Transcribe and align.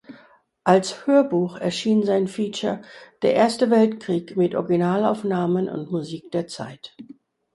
Als 0.63 1.05
Hörbuch 1.05 1.57
erschien 1.57 2.01
sein 2.01 2.27
Feature 2.27 2.81
"Der 3.21 3.35
Erste 3.35 3.69
Weltkrieg" 3.69 4.35
mit 4.35 4.55
Originalaufnahmen 4.55 5.69
und 5.69 5.91
Musik 5.91 6.31
der 6.31 6.47
Zeit. 6.47 6.95